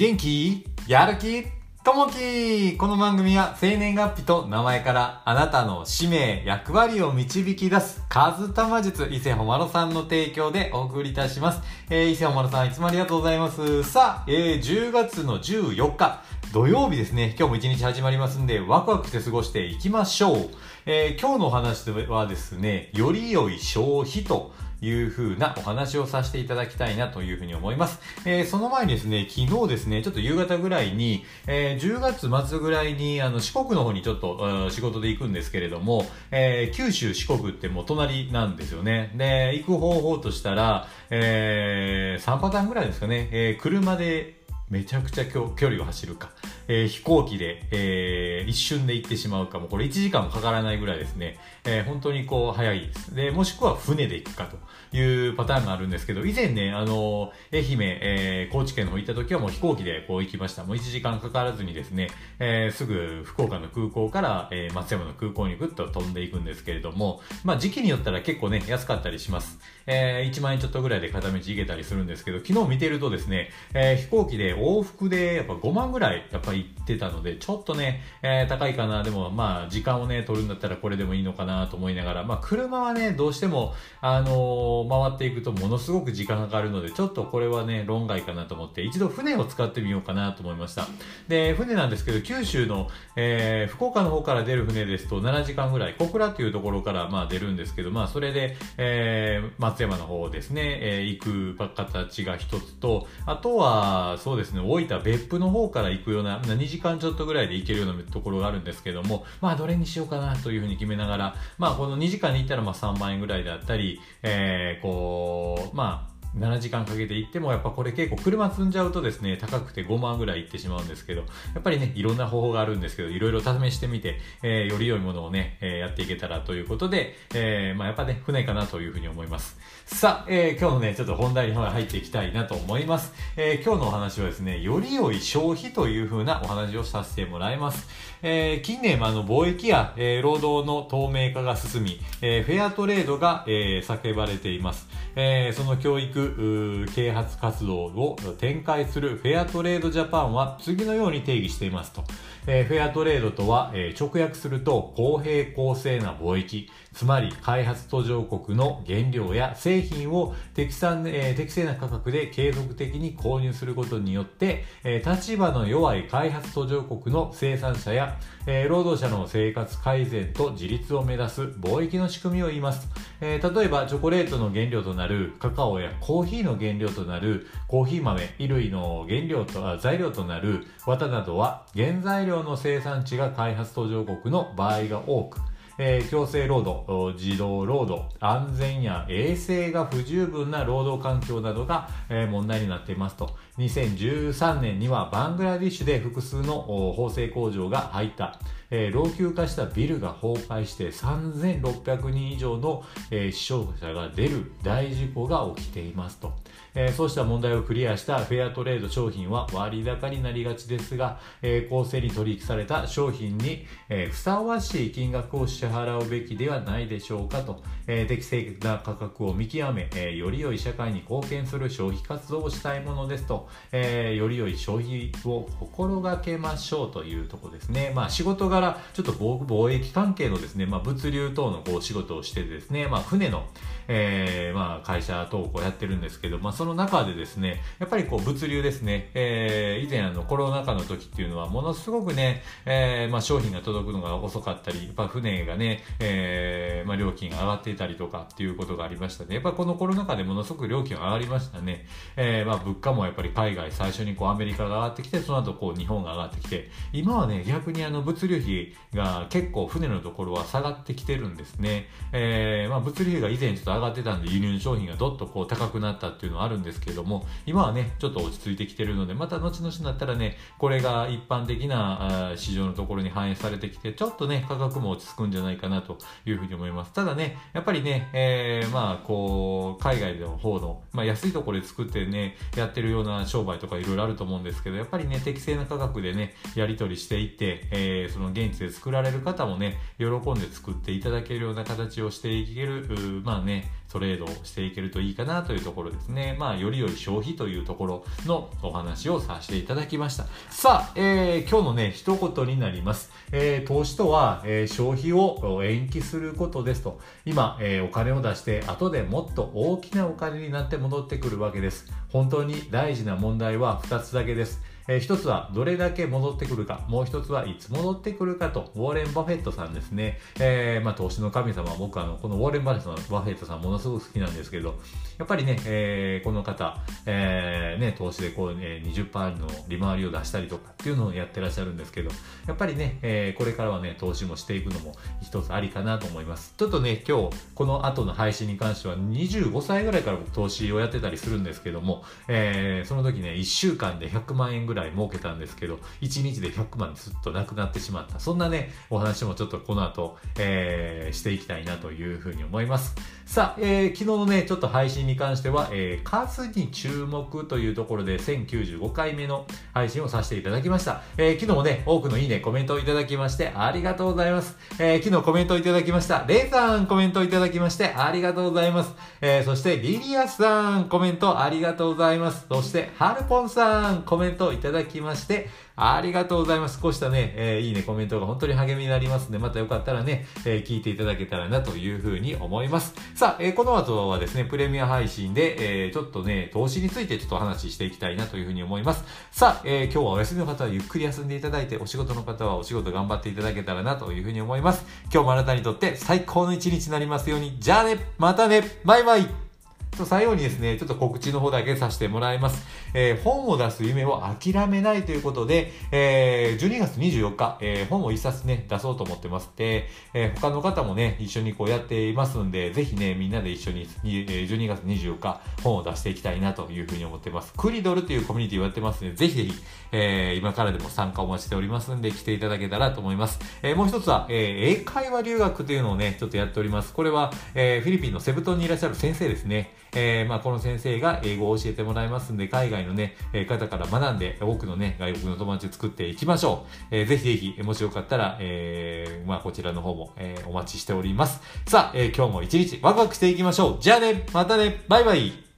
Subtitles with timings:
[0.00, 0.64] 元気？
[0.88, 1.44] やる気？
[1.84, 11.60] ともきこの番組は生年月日と名前からあなたの使命、役割を導き出す、カズタマ術、伊勢ほまろさんの提供でお送りいたします。
[11.90, 13.84] えー、伊勢ほまろさんいつもありがとうございます。
[13.84, 16.22] さあ、えー、10月の14日、
[16.54, 20.50] 土曜日ですね、今日も一日始まりますんで、ワクワクして過ごしていきましょう。
[20.86, 28.00] えー、今日のお話はですね、より良い消費と、いう風なお話をさせていただきたいなというふうに思います。
[28.24, 39.12] えー、その前にですね、昨日ですね、ちょっと夕方ぐらいに、えー、10月末ぐらいに、あの、四国の方にちょっと、仕事で行くんですけれども、えー、九州四国ってもう隣なんですよね。
[39.16, 46.30] で、行く方法としたら、えー、3パターンぐらいですかね、えー、車でめちゃくちゃ距離を走るか。
[46.72, 53.12] えー、飛行機で、えー、一瞬で行ってしまうかも、これ1時間もかからないぐらいですね、えー、本当にこう、早いです。
[53.12, 60.62] で、もしくは船で行くかというパターンがあるんですけど、以前ね、あの愛媛、え高知県の方行った時はもう飛行機でこう行きました。
[60.62, 62.08] もう1時間かからずにですね、
[62.38, 69.58] えすぐ福岡の空港から、え松山の空港にぐっと飛んでいくんですけれども、まあ時期によったら結構ね、安かったりします。
[69.88, 79.02] え1万円ちょっとぐらいで片道行けたりするんですけど、昨日見てるとですね、え飛行機で往復でやっぱ5万ぐらい、やっぱり行ってたので、ちょっとね、えー、高いかな。
[79.02, 90.86] でも、まあ、時間をね、取るんだったらこれでもいいのかなと思いながら、まあ、車はね、どうしても、あのー、回っていくとものすごく時間がかかるので、ちょっとこれはね、論外かなと思って、一度船を使ってみようかなと思いました。
[91.28, 121.26] で、船なんですけど、九州の、えー、福岡の方から出る船ですと7時間ぐらい、小倉っていうところから、まあ、出るんですけど、まあ、それで、えー、松山の方ですね、えー、行く形が一つと、あとは、そうですね、大分別府の方から行くような、2時間ちょっとぐらいで行けるようなところがあるんですけども、まあ、どれにしようかなというふうに決めながら、まあ、この2時間に行ったら、まあ、3万円ぐらいだったり、えー、こう、まあ、7時間かけて行ってもやっぱこれ結構車積んじゃうとですね高くて5万ぐらい行ってしまうんですけどや
[121.58, 129.58] っぱりねいろんな方法があるんですけどいろいろ試してみて、えー、より良いものをね、えー、やっていけたらということで、えー、まあやっぱね船かなというふうに思います。
[129.86, 138.10] さあ、えー、今日のねちょっと本題に入っていきたいなと思います、えー、今日のお話はですねより良い消費というふうなお話をさせてもらいます。
[138.22, 144.88] えー、近年、あの、貿易や、えー、労働の透明化が進み、えー、フェアトレードが、えー、叫ばれています。
[145.16, 152.04] えー、その教育、啓発活動を展開するフェアトレードジャパンは次のように定義していますと。
[152.46, 172.88] えー、フェアトレードとは、えー、直訳すると公平公正な貿易、つまり開発途上国の原料や製品を適算、えー、適正な価格で継続的に購入することによって、えー、立場の弱い開発途上国の生産者や、えー、労働者の生活改善と自立を目指す貿易の仕組みを言います。
[173.20, 185.38] えー、例えば、チョコレートの原料となるカカオやコーヒーの原料となるコーヒー豆、衣類の原料と、材料となる綿などは原材料の生産地が開発途上国の場合が多く、
[185.82, 193.30] えー、強制労働、自動労働、安全や衛生が不十分な労働環境などが、え、問題になっていますと。
[193.56, 196.60] 2013年にはバングラディッシュで複数の
[196.94, 198.38] 縫製工場が入った。
[198.70, 206.32] えー、老朽化したビルが崩壊して3600人以上の、えー、死傷者が出る大事故が起きていますと。
[206.74, 227.92] えー、そうした問題をクリアしたフェアトレード商品は割高になりがちですが、えー、公正に取引された商品に、え、ふさわしい金額を支払うべきではないでしょうかと、えー、適正な価格を見極め、えー、より良い社会に貢献する消費活動をしたいものですと、えー、より良い消費を心がけましょうというとこですね。
[227.94, 233.46] まあ仕事柄、ちょっと貿易関係のですね、まあ物流等のこう仕事をしてですね、まあ船の、
[233.88, 249.34] えー、まあ会社等をこうやってるんですけど、まあその中でですね、やっぱりこう物流ですね、えー、以前あのコロナ禍の時っていうのはものすごくね、えー、まあ商品が届くのが遅かったり、やっぱ船がねね、えー、まあ料金が上がっていたりとかっていうことがありましたね。
[249.34, 251.86] やっぱこのコロナ禍でものすごく料金が上がりましたね。
[252.16, 261.86] えー、まあ物価もやっぱり海外最初にこうアメリカが上がってきて、その後こう日本が上がってきて、今はね、逆にあの物流費が結構船のところは下がってきてるんですね。
[262.12, 276.92] えー、まあ物流費が以前ちょっと上がってたんで輸入商品がどっとこう高くなったっていうのはあるんですけれども、今はね、ちょっと落ち着いてきてるので、また後々になったらね、これが一般的な市場のところに反映されてきて、ちょっとね、価格も落ち着くんじゃないないかなというふうに思います。
[276.92, 292.86] ただね、やっぱりね、えー、まあ、こう、海外の方の、まあ、安いところで作ってね、やってるような商売とかいろいろあると思うんですけど、やっぱりね、適正な価格でね、やり取りしていって、えー、その現地で作られる方もね、喜んで作っていただけるような形をしていける、
[293.24, 296.36] まあね、トレードをしていけるといいかなというところですね。
[296.38, 300.26] まあ、より良い消費というところのお話をさせていただきました。
[300.48, 303.10] さあ、えー、今日のね、一言になります。
[303.32, 307.00] えー、投資とは、えー、消費を延期することですと。
[307.24, 311.86] 今、えー、お金を出して、後でもっと大きなお金になって戻ってくるわけです。
[312.10, 314.60] 本当に大事な問題は2つだけです。
[314.90, 320.18] えー、一つはどれだけ戻ってくるか、もう一つはいつ戻ってくるかと、ウォーレン・バフェットさんですね。
[320.40, 324.74] えー、まあ投資の神様、僕あの、このウォーレン・バフェットさんものすごく好きなんですけど、
[325.16, 326.76] やっぱりね、えー、この方、
[327.06, 332.10] えー、ね、投資でこう、ね、20%の利回りを出したりとかっていうのをやってらっしゃるんですけど、
[332.48, 336.52] やっぱりね、えー、これからはね、投資もしていくのも一つありかなと思います。
[336.58, 348.18] ちょっとね、今日、この後の配信に関しては25歳ぐらいから投資をやってたりするんですけども、えー、その時ね、1週間で100万円ぐらいらい儲けたんですけど、1日で100万ずっとなくなってしまった。
[348.18, 352.94] そんなね、お話もちょっとこの後、えー、していきたいなというふうに思います。
[353.30, 361.02] さあ、えー、昨日のね、ちょっと配信に関しては、えー、数に注目というところで1095回目の配信をさせていただきました。
[361.16, 364.56] えー、昨日もね、多くのいいね、コメントをいただきましてありがとうございます。
[364.80, 366.24] えー、昨日コメントをいただきました。
[366.26, 368.96] レイさんコメントをいただきましてありがとうございます。
[369.20, 372.46] えー、そしてリリアさんコメントありがとうございます。
[372.48, 375.48] そしてハルポンさんコメントをいただきまして
[375.82, 376.78] ありがとうございます。
[376.78, 382.94] こうしたね、えー、いいね、コメントが本当に励みになりますので、またよかったらね、えー、聞いていただけたらなというふうに思います。
[383.14, 389.04] さあ、えー、この後はですね、プレミア配信で、えー、ちょっとね、投資についてちょっと話していきたいなというふうに思います。
[389.30, 394.84] さあ、えー、今日はお休みの方はゆっくり休んでいただいて、お仕事の方はお仕事頑張っていただけたらなというふうに思います。
[395.12, 397.56] 今日もあなたにとって最高の一日になりますように。
[397.58, 399.49] じゃあね、またね、バイバイ
[399.98, 402.66] と最後にですね、ちょっと告知の方だけさせてもらいます。
[402.94, 409.50] えー、本を出す夢を諦めないということで、えー、12月24日、えー、本を一冊ね、出そうと思ってます。
[409.56, 417.52] で、えー、他の方もね、一緒にこうやっていますんで、ぜひね、みんなで一緒に、えー、12月24日、本を出していきたいなというふうに思ってます。
[417.56, 419.54] クリドルというコミュニティをやってますので、ぜひぜひ、
[419.92, 423.38] えー、今からでも参加お待ちしておりますんで、来ていただけたらと思います。
[423.62, 426.92] えー、もう一つは、えー、英会話留学というのをね、ちょっとやっております。
[426.92, 429.74] これは、えー、フィリピンのセブ島にいらっしゃる先生ですね。
[429.92, 436.86] えー、まあ、この先生が英語を教えてもらいますんで、海外のね、え方から学んで、多くのね、外国の友達を作っていきましょう。
[436.90, 441.40] えー、ぜひぜひ、もしよかったら、えー、まあ、こちらの方も、えー、お待ちしております。
[441.66, 443.78] さあ、えー、今日も一日ワクワクしていきましょう。
[443.80, 445.49] じゃあね、またね、バイバイ